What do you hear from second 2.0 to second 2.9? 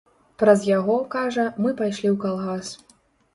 ў калгас.